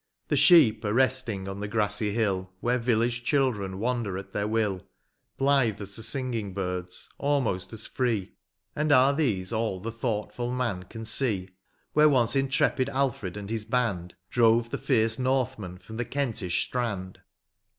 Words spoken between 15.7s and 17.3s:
from the Kentish strand